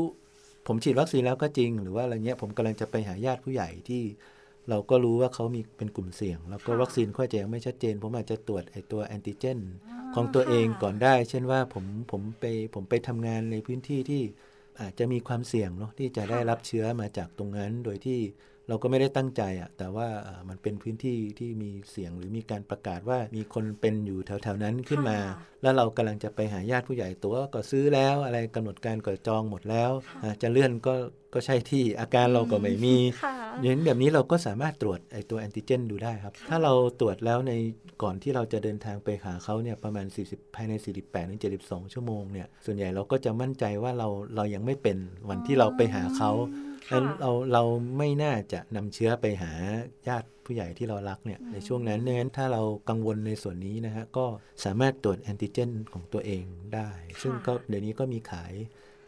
[0.67, 4.03] ผมฉีดวัคซีนแล้วก็จริง หรือว่าอะไรเงี้ยผมกำลังจะไปหาญาติผู้ใหญ่ที่
[4.69, 14.23] เราก็รู้ว่าเขามีเป็นกลุ่มเสี่ยง แล้วก็ค่ะวัคซีนก็จะยังไม่ชัดเจน ผมอาจจะตรวจไอตัวแอนติเจนอ๋อของตัวเองค่ะก่อนได้ เช่นว่าผมผมไปผมไปทำงานในพื้นที่ที่
[14.81, 18.19] อาจจะมีความเสี่ยงเนาะที่จะได้รับเชื้อมาจากตรงนั้น โดยที่
[18.71, 29.91] เราก็ไม่ได้ตั้งใจอะแต่ว่าอ่ามันเป็นพื้นที่ที่มีเสียงหรือมีการประกาศว่ามีคนเป็นอยู่แถวๆนั้นขึ้นมาค่ะแล้วเรากำลังจะไปหาญาติผู้ใหญ่ตัวก็ซื้อแล้วอะไรกำหนดการก็จองหมดแล้ว
[30.23, 30.95] อ่าจะเลื่อนก็
[31.35, 37.53] ก็ใช่ที่อาการเราก็ไม่มีค่ะอย่างนั้นแบบนี้เราก็สามารถตรวจไอตัวแอนติเจนดูได้ครับ ถ้าเราตรวจแล้วใน
[38.03, 40.73] ก่อนที่เราจะเดินทางไปหาเขาเนี่ยประมาณ 40 ภายใน
[41.03, 44.97] 48ถึง72 ชั่วโมงเนี่ยส่วนใหญ่เราก็จะมั่นใจว่าเราเรายังไม่เป็น
[45.31, 47.63] วันที่เราไปหาเขาค่ะ นั้นเราเรา
[47.99, 49.53] ไม่น่าจะนำเชื้อไปหา
[50.09, 54.27] ญาติผู้ใหญ่ที่เรารักเนี่ยในช่วงนั้นดังนั้นถ้าเรากังวลในส่วนนี้นะฮะก็
[54.65, 56.89] สามารถตรวจแอนติเจนของตัวเองได้
[57.23, 58.53] ซึ่งก็เดี๋ยวนี้ก็มีขาย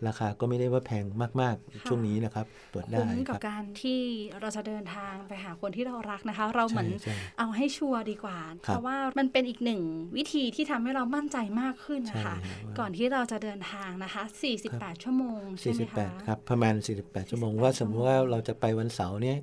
[0.07, 1.05] ราคาก็ไม่ได้ว่าแพง
[1.41, 4.01] มากๆ ช่วงนี้นะครับ ตรวจได้คุ้มคกับรับการที่
[4.41, 9.83] เราจะเดินทางไปหาคนที่เรารักนะคะ เราเหมือนใช่ใช่เอาให้ชัวร์ดีกว่าครัเพบราะว่ามันเป็นอีกหนึ่ง
[10.17, 14.23] วิธีที่ทำให้เรามั่นใจมากขึ้นนะคะใช่ครับก่อนที่เราจะเดินทางนะคะ
[14.63, 19.39] 48 ชั่วโมงใช่ไหมคะ48ครับประมาณ 48 ชั่วโมงว่าสมมติว่าเราจะไปวันเสาร์เนี่ย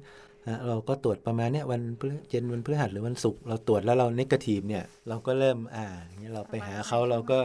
[0.48, 7.39] ฮะเราก็ตรวจประมาณเนี้ยวันพฤเย็นวันพฤหัสหรือวันศุกร์เราตรวจแล้วเราเนกาทีฟเนี่ยเราก็เริ่มอ่าอย่างเงี้ยเราไปหาเขาเราก็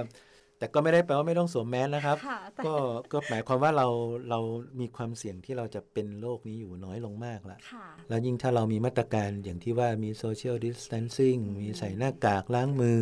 [0.65, 2.75] แต่ก็ไม่ได้แปลว่าไม่ต้องสวมแมสนะครับค่ะแต่ก็
[3.13, 3.87] ก็หมายความว่าเรา
[4.31, 4.41] เรา
[4.81, 12.99] มีความเสี่ยงที่เราจะเป็นโรคนี้อยู่น้อยลงมากละค่ะแล้วยิ่งถ้าเรามีมาตรการอย่างที่ว่ามี social distancing มีใส่หน้ากากล้างมือ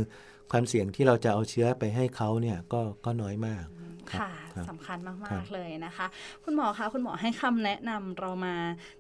[0.53, 3.64] ความเสี่ยงที่เราจะเอาเชื้อไปให้เขาเนี่ยก็ก็น้อยมาก
[4.11, 6.07] ครับค่ะครับสำคัญครัมากบๆเลยนะคะ
[6.45, 8.57] คุณหมอคะคุณหมอให้คำแนะนำเรามา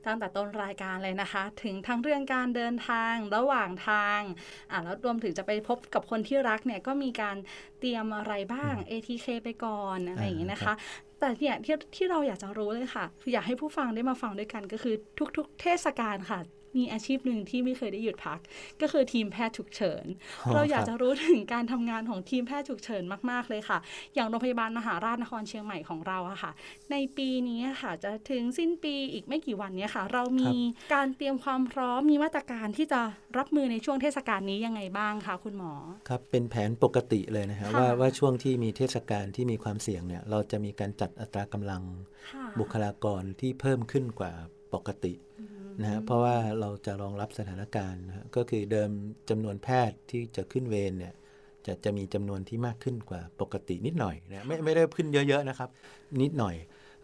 [0.06, 4.20] ตั้งแต่ต้นรายการเลยนะคะ ถึงทั้งเรื่องการเดินทางระหว่างทาง
[4.70, 7.36] อ่าแล้วรวมถึงจะไปพบกับคนที่รักเนี่ยก็มีการ
[7.80, 10.74] เตรียมอะไรบ้าง ATK ไปก่อนอะไรอย่างนี้นะคะ
[11.18, 14.94] แต่เนี่ยที่ที่เราอยากจะรู้เลยค่ะคืออยากให้ผู้ฟังได้มาฟังด้วยกันก็คือ
[15.36, 16.40] ทุก ๆ เทศกาลค่ะ
[16.76, 18.38] มีอาชีพหนึ่งที่ไม่เคยได้หยุดพัก
[18.80, 20.04] ก็คือทีมแพทย์ฉุกเฉิน
[20.46, 23.78] อ๋อเราอยากครับจะรู้ถึงการทำงานของทีมแพทย์ฉุกเฉินมากๆเลยค่ะ
[24.14, 26.52] อย่างโรงพยาบาลมหาราชนครเชียงใหม่ของเราอะค่ะ
[26.92, 30.52] ในปีนี้ค่ะจะถึงสิ้นปีอีกไม่กี่วันเนี้ยค่ะ เรามี
[30.94, 33.00] การเตรียมความพร้อมมีมาตรการที่จะ
[33.38, 35.72] รับมือในช่วงเทศกาลนี้ยังไงบ้างคะคุณหมอ
[36.08, 41.82] ครับเป็นแผนปกติเลยนะฮะค่ะว่าว่าช่วงที่มีเทศกาลที่มีความเสี่ยงเนี่ยเราจะมีการจัดอัตรากำลัง
[42.32, 44.32] ค่ะบุคลากรที่เพิ่มขึ้นกว่า
[44.74, 45.14] ปกติ
[45.80, 48.90] นะฮะเพราะว่าเราจะรองรับสถานการณ์นะฮะก็คือเดิม
[49.30, 51.14] จำนวนแพทย์ที่จะขึ้นเวรเนี่ย
[51.66, 55.68] จะจะมีจำนวนที่มากขึ้นกว่าปกตินิดหน่อยนะไม่ไม่ได้ขึ้นเยอะๆนะครับ
[56.22, 56.56] นิดหน่อย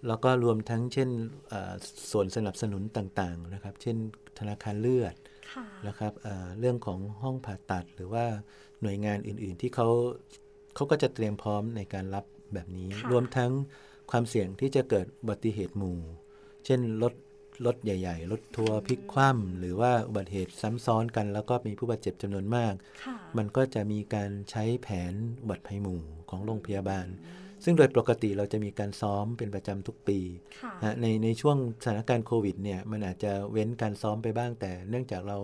[0.07, 1.09] แล้วก็รวมทั้งเช่น
[1.48, 1.72] เอ่อ
[2.12, 3.96] ส่วนสนับสนุนต่างๆนะครับ เช่น
[4.38, 5.14] ธนาคารเลือด
[5.52, 8.24] ค่ะนะครับเอ่อเรื่องของห้องผ่าตัดหรือว่า
[8.83, 9.88] หน่วยงานอื่นๆ ที่เขา
[10.74, 13.50] เขาก็จะเตรียมพร้อมในการรับแบบนี้ค่ะรวมทั้ง
[14.11, 15.98] ความเสี่ยงที่จะเกิดอุบัติเหตุหมู่
[16.64, 17.14] เช่นรถ
[17.66, 27.07] รถใหญ่ ๆ รถทัวร์พลิกคว่ำหรือว่าอุบัติเหตุซ้ำซ้อนกัน แล้วก็มีผู้บาดเจ็บจำนวนมากค่ะมันก็จะมีการใช้แผนอุบัติภัยหมู่ของโรงพยาบาล
[27.64, 30.18] ซึ่งโดยปกติเราจะมีการซ้อมเป็นประจำทุกปี
[30.62, 35.38] ค่ะนะในในช่วงสถานการณ์โควิดเนี่ยมันอาจจะเว้นการซ้อมไปบ้างแต่ เนื่องจากเรา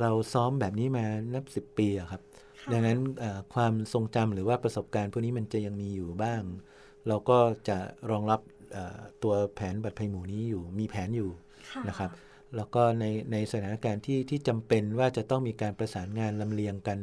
[0.00, 1.04] เราซ้อมแบบนี้มา
[1.34, 2.22] นับสิบปีอะครับ
[2.60, 6.42] ค่ะดังนั้นเอ่อความทรงจำหรือว่าประสบการณ์พวกนี้มันจะยังมีอยู่บ้าง
[7.08, 7.78] เราก็จะ
[8.10, 8.63] รองรับเอ่อ
[9.22, 11.30] ตัวแผนบัตรภัยหมู่นี้อยู่มีแผนอยู่
[11.70, 12.10] ค่ะนะครับ
[12.56, 16.98] แล้วก็ในในสถานการณ์ที่ที่จำเป็นว่าจะต้องมีการประสานงานลำเลียงกัน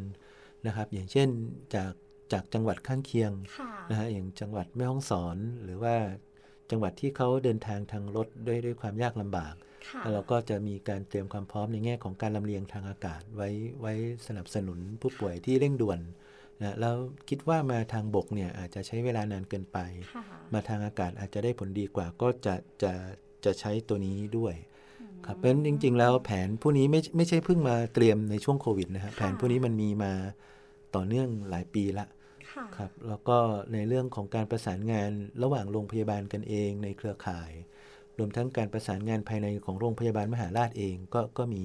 [0.65, 1.27] นะครับ อย่างเช่น
[1.75, 1.91] จาก
[2.33, 5.95] จากจังหวัดข้างเคียงค่ะนะฮะอย่างจังหวัดแม่ฮ่องสอนหรือว่า
[6.71, 9.53] จังหวัดที่เขาเดินทางทางรถด้วยด้วยความยากลำบาก
[9.87, 13.49] ค่ะแล้วเราก็จะมีการเตรียมความพร้อมในแง่ของการลำเลียงทางอากาศ ไว้
[13.81, 13.93] ไว้
[14.27, 15.99] สนับสนุนผู้ป่วยที่เร่งด่วน
[16.63, 16.95] นะแล้ว
[17.29, 19.77] คิดว่ามาทางบกเนี่ยอาจจะใช้เวลานานเกินไป
[20.13, 22.91] ค่ะมาทางอากาศอาจจะได้ผลดีกว่าก็จะจะ
[23.45, 24.55] จะใช้ตัวนี้ด้วย
[25.25, 30.13] ครับเพราะฉะนั้นจริง ๆ แล้วแผนผู้นี้ไม่ไม่ใช่เพิ่งมาเตรียมในช่วงโควิดนะฮะแผนผู้นี้มันมีมา
[30.95, 32.05] ต่อเนื่องหลายปีละ
[32.53, 33.37] ค่ะครับแล้วก็
[33.73, 35.11] ในเรื่องของการประสานงาน
[35.43, 37.51] ระหว่างโรงพยาบาลกันเองในเครือข่าย
[38.17, 41.63] รวมทั้งการประสานงานภายในของโรงพยาบาลมหาราชเองก็ก็มี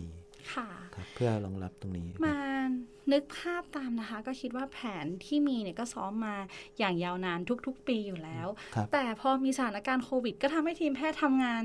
[0.54, 2.40] ค่ะครับเพื่อรองรับตรงนี้ครับมา
[3.12, 6.36] นึกภาพตามนะคะ ก็คิดว่าแผนที่มีเนี่ยก็ซ้อมมา
[6.78, 11.62] อย่างยาวนานทุก ๆ ปีอยู่แล้วครับแต่พอมีสถานการณ์โควิด ก็ทำให้ทีมแพทย์ทำงาน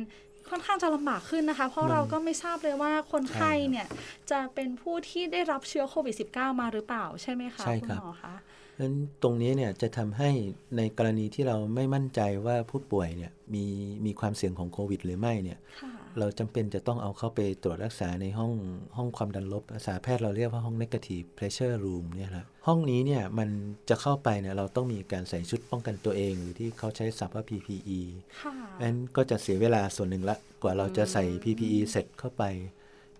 [0.49, 3.87] ค่อนข้างจะลำบากขึ้นนะคะ เพราะมันเราก็ไม่ทราบเลยว่าคนไข้ใช่ครับเนี่ย
[4.31, 10.29] จะเป็นผู้ที่ได้รับเชื้อโควิด -19 มาหรือเปล่าใช่ไหมคะใช่คุครัณบหมอคะเพราะฉะนั้นตรงนี้เนี่ยจะทำให้
[10.77, 13.65] ในกรณีที่เราไม่มั่นใจว่าผู้ป่วยเนี่ยมี
[14.05, 18.53] มีความเสี่ยงของโควิด หรือไม่เนี่ยค่ะ เราจำเป็นจะต้องเอาเข้าไปตรวจรักษาในห้อง
[18.97, 23.49] ห้องความดันลบภาษาแพทย์เราเรียกว่าห้อง negative pressure room เนี่ยนะห้องนี้เนี่ยมัน
[23.89, 27.99] จะเข้าไปเนี่ยเราต้องมีการใส่ชุดป้องกันตัวเอง หรือที่เขาใช้ศัพท์ว่า PPE
[28.41, 32.43] ค่ะนั้นก็จะเสียเวลาส่วนหนึ่งละกว่าเราจะใส่ PPE เสร็จเข้าไป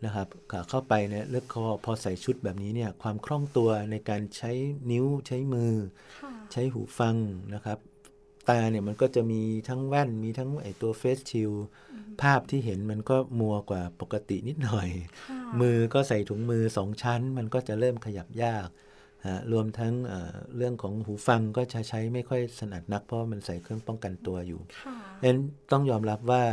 [0.05, 4.51] นะครับขาเข้าไปเนี่ยเลือกพอพอใส่ชุดแบบนี้เนี่ยความคล่องตัวในการใช้
[4.91, 5.73] นิ้วใช้มือ
[6.21, 7.15] ค่ะใช้หูฟัง
[7.53, 7.77] นะครับ
[8.49, 11.51] ตาเนี่ยมันก็จะมีทั้งแว่นมีทั้งไอตัวเฟสชิล
[12.21, 14.89] ภาพที่เห็นมันก็มัวกว่าปกตินิดหน่อย
[15.27, 18.67] ค่ะมือก็ใส่ถุงมือสองชั้น มันก็จะเริ่มขยับยาก
[19.27, 25.39] ฮะรวมทั้งเอ่อเรื่องของหูฟังก็จะใช้ไม่ค่อยถนัดนัก เพราะว่ามันใส่เครื่องป้องกันตัวอยู่ค่ะเนั้น
[25.71, 26.43] ต้องยอมรับว่า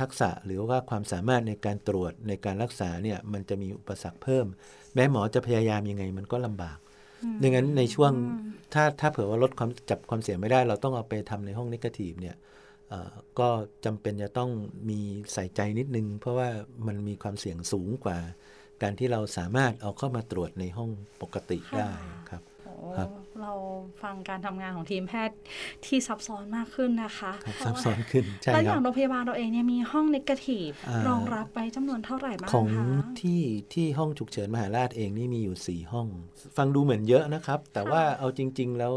[0.00, 4.46] ทักษะหรือว่าความสามารถในการตรวจในการรักษาเนี่ยมันจะมีอุปสรรคเพิ่ม
[4.94, 6.78] แม้หมอจะพยายามยังไงมันก็ลำบาก
[7.42, 8.12] ดังนั้นในช่วง
[8.74, 12.36] ถ้าถ้าเผื่อว่าลดความจับความเสี่ยงไม่ได้ เราต้องเอาไปทำในห้องนิเกทีฟเนี่ย
[12.88, 13.48] เอ่อก็
[13.84, 14.50] จำเป็นจะต้อง
[14.88, 15.00] มี
[15.34, 16.48] ใส่ใจนิดนึง เพราะว่า
[16.86, 18.18] มันมีความเสี่ยงสูงกว่า
[18.82, 20.90] การที่เราสามารถเอาเข้ามาตรวจในห้อง
[21.22, 21.90] ปกติได้
[22.30, 23.08] ครับโอ้ครับ
[23.40, 23.52] เรา
[24.02, 25.36] ฟังการทำงานของทีมแพทย์
[25.86, 32.84] ที่ซับซ้อนมากขึ้นนะคะครับเพซัราะบว่าซ้อนขึ้นใช่แล้วอครัย่าบงโรงพยาบาลเราเองเนี่ยมีห้องนิเกทีฟอ่ารองรับไปจำนวนเท่าไหร่บ้างของคะ
[33.20, 33.42] ที่
[33.74, 36.06] ที่ห้องฉุกเฉินมหาราชเองนี่มีอยู่ 4 ห้อง
[36.56, 38.94] ฟังดูเหมือนเยอะนะครับ แต่ว่าเอาจริง ๆ แล้ว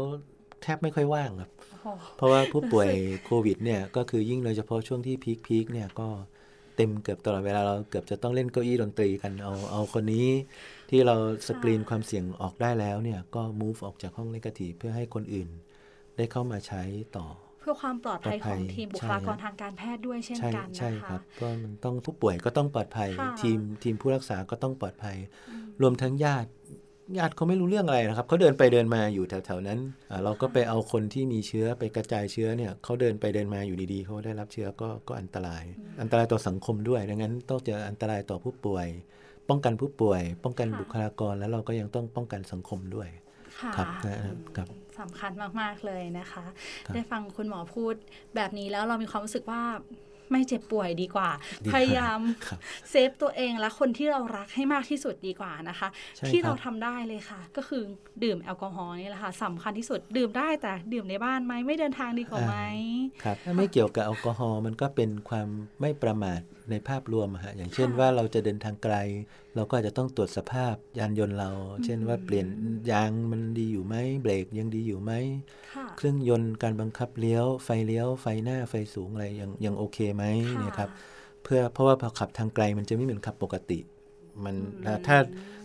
[0.62, 2.88] แทบไม่ค่อยว่างครับโอ้โหเพราะว่าผู้ป่วย
[3.24, 6.08] โควิดเนี่ยก็คือยิ่งโดยเฉพาะช่วงที่พีคพีคเนี่ยก็
[6.76, 10.28] เต็มเกือบตลอดเวลาเราเกือบจะต้องเล่นเก้าอี้ดนตรีกันเอาเอาคนนี้
[10.90, 11.16] ที่เรา
[11.48, 15.48] สกรีนความเสี่ยงออกได้แล้วเนี่ยก็ move ออกจากห้องเลกาทีเพื่อให้คนอื่น
[16.16, 16.82] ได้เข้ามาใช้
[17.16, 17.26] ต่อ
[17.60, 25.16] เพื่อความปลอดภัยปลอดขภัอยงทีมบุคลากรใช่ทางการแพทย์ด้วยเช่นใช่กันใช่นะคคะรับเพราะมันต้องผู้ป่วยก็ต้องปลอดภัยค่ะทีมทีมผู้รักษาก็ต้องปลอดภัย
[25.82, 26.50] รวมทั้งญาติ
[27.18, 29.78] ญาติเขาไม่รู้เรื่องอะไรนะครับเขาเดินไปเดินมาอยู่แถวๆนั้น
[30.10, 35.64] อ่าเราก็ไปเอาคนที่มีเชื้อไปกระจายเชื้อเนี่ยเขาเดินไปเดินมาอยู่ดีๆเขาได้รับเชื้อก็ก็อันตราย
[36.00, 38.86] อันตรายต่อสังคมด้วย ดังนั้นต้องเจออันตรายต่อผู้ป่วย
[39.48, 43.08] ป้องกันผู้ป่วย ป้องกันค่ะบุคลากรแล้วเราก็ยังต้องป้องกันสังคมด้วย
[43.60, 44.16] ค่ะครับนะ
[44.56, 44.68] ครับ
[45.00, 46.44] สำคัญมาก ๆ เลยนะคะ
[46.86, 47.94] ครับได้ฟังคุณหมอพูด
[48.36, 49.62] แบบนี้แล้วเรามีความรู้สึกว่า
[50.30, 51.30] ไม่เจ็บป่วยดีกว่า
[51.64, 52.58] ดีกว่าพยายามครับ
[52.90, 57.82] เซฟตัวเองและคนที่เรารักให้มากที่สุดดีกว่านะคะใช่ที่ครับเราทำได้เลยค่ะ ก็คือ
[58.24, 62.56] ดื่มแอลกอฮอล์นี่แหละค่ะสำคัญที่สุดดื่มได้แต่ดื่มในบ้านไหมไม่เดินทางดีกว่าไหม
[63.22, 65.48] ครับถ้าไม่เกี่ยวกับแอลกอฮอล์มันก็เป็นความ
[65.80, 68.96] ไม่ประมาทในภาพรวมอะฮะอย่างเช่นค่ะว่าเราจะเดินทางไกล
[69.56, 71.50] เราก็อาจจะต้องตรวจสภาพยานยนต์เรา
[71.84, 72.46] เช่นว่าเปลี่ยน
[72.90, 75.12] ยางมันดีอยู่ไหมเบรกยังดีอยู่ไหม
[75.74, 80.90] ค่ะเครื่องยนต์การบังคับเลี้ยวไฟเลี้ยวไฟหน้าไฟสูงอะไรยังยังโอเคไหมค่ะเนี่ยครับ
[81.42, 83.78] เพื่อเพราะว่าพอขับทางไกลมันจะไม่เหมือนขับปกติ
[84.44, 85.16] มันอืมถ้า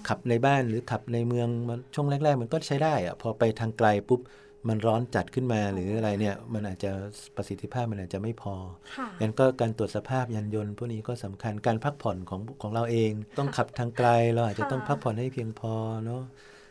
[0.08, 4.22] ขับในบ้านหรือขับในเมืองมันช่วงแรก ๆ มันก็ใช้ได้อะพอไปทางไกลปุ๊บ
[4.68, 6.92] มันร้อนจัดขึ้นมาหรืออะไรเนี่ย มันอาจจะ
[7.36, 8.56] ประสิทธิภาพมันอาจจะไม่พอ
[8.96, 15.74] ค่ะงั้นก็การตรวจสภาพยานยนต์พวกนี้ก็สำคัญการพักผ่อนของของเราเอง ต้องขับทางไกลเราอาจจะต้องค่ะพักผ่อนให้เพียงพอ
[16.06, 16.22] เนาะ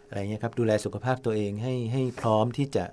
[0.09, 2.85] อะไรเงี้ยครับดูแลสุขภาพตัวเองให้ให้พร้อมที่จะ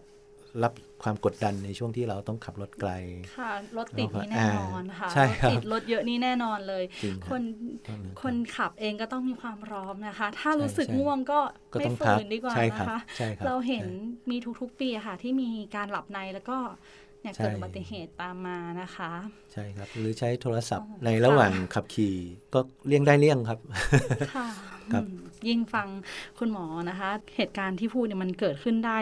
[0.64, 2.92] รับความกดดันในช่วงที่เราต้องขับรถไกล
[3.38, 7.44] ค่ะ รถติดนี่แน่นอนค่ะใช่ครับรถติดรถเยอะนี่แน่นอนเลยจริงครับน
[7.88, 11.40] ต้องเลยรับคนขับเองก็ต้องมีความพร้อมนะคะ ถ้าใช่รู้สึกใช่ง่วงก็
[11.74, 16.58] ก็ไม่ต้องฝืพักนดีกว่าใช่ครันะบคะใช่ครับเราเห็นใช่มีทุกๆปีอะค่ะ ที่มีการหลับในแล้วก็
[17.22, 19.12] เนี่ยใช่เกิดอุบัติเหตุตามมานะคะ
[19.54, 22.16] ใช่ครับ หรือใช้โทรศัพท์อ๋อในระหว่างขับขี่
[22.54, 23.60] ก็เลี่ยงได้เลี่ยงครับ
[24.36, 24.48] ค่ะ
[24.94, 25.17] ครับอืม
[25.48, 25.88] ยิ่งฟัง
[26.40, 29.00] คุณหมอนะคะ เหตุการณ์ที่พูดเนี่ยมันเกิดขึ้นได้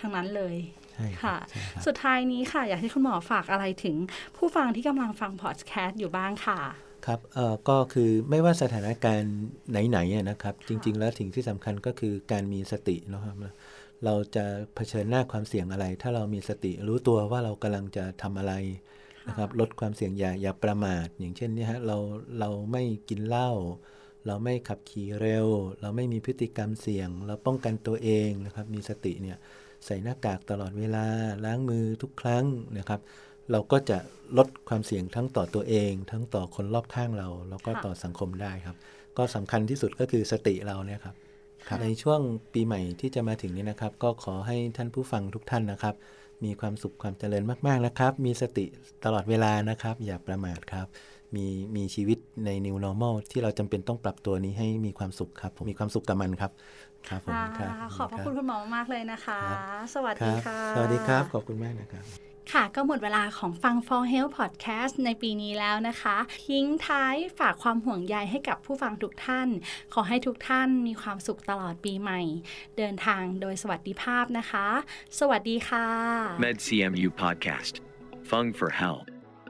[0.00, 0.54] ทั้งนั้นเลย
[0.92, 3.96] ใช่รับค่ะใช่ครับสุดท้ายนี้ค่ะ อยากให้คุณหมอฝากอะไรถึง
[4.36, 6.60] ผู้ฟังที่กำลังฟังพอดแคสต์อยู่บ้างค่ะ
[7.06, 9.34] ครับเอ่อก็คือไม่ว่าสถานการณ์
[9.70, 13.36] ไหนๆอะนะครับ จริง ๆ แล้วสิ่งที่สำคัญก็คือการมีสติเนาะครับ
[14.04, 18.54] เราจะเผชิญหน้าความเสี่ยงอะไร ถ้าเรามีสติรู้ตัวว่าเรากำลังจะทำอะไร
[19.28, 21.96] นะครับลดความเสี่ยงอย่าอย่าประมาท อย่างเช่นเนี่ยฮะเรา
[22.40, 23.50] เราไม่กินเหล้า
[24.26, 25.46] เราไม่ขับขี่เร็ว
[25.80, 29.36] เราไม่มีพฤติกรรมเสี่ยง เราป้องกันตัวเองนะครับ มีสติเนี่ย
[29.86, 31.06] ใส่หน้ากากตลอดเวลา
[31.44, 32.44] ล้างมือทุกครั้ง
[32.78, 33.00] นะครับ
[33.52, 33.98] เราก็จะ
[34.38, 38.76] ลดความเสี่ยงทั้งต่อตัวเอง ทั้งต่อคนรอบข้างเรา แล้วก็ต่อสังคมได้ครับ
[39.16, 41.14] ก็สำคัญที่สุดก็คือสติเราเนี่ยครับ
[41.68, 42.20] ครับในช่วง
[42.52, 45.94] ปีใหม่ที่จะมาถึงนี้นะครับ ก็ขอให้ท่านผู้ฟังทุกท่านนะครับ
[46.44, 48.66] มีความสุขความเจริญมากๆนะครับ มีสติ
[49.04, 50.86] ตลอดเวลานะครับ อย่าประมาทครับ
[51.36, 56.50] มีมีชีวิตใน new normal ที่เราจำเป็นต้องปรับตัวนี้ให้มีความสุขครับผมมีความสุขกับมันครับ
[57.08, 59.40] ครับผมค่ะครับขอบพระคุณคุณหมอมากๆเลยนะคะ
[59.94, 62.04] สวัสคดีรับค่ะ สวัสดีครับขอบคุณมากนะครับ
[62.52, 66.16] ค่ะ ก็หมดเวลาของฟัง For Health Podcast ในปีนี้แล้วนะคะ
[66.48, 69.48] ทิ้งท้ายฝากความห่วงใยให้กับผู้ฟังทุกท่าน
[69.94, 72.20] ขอให้ทุกท่านมีความสุขตลอดปีใหม่
[72.78, 74.66] เดินทางโดยสวัสดิภาพนะคะ
[75.18, 75.86] สวัสดีค่ะ
[76.44, 77.74] MedCMU Podcast.
[78.30, 79.19] Fung for Health.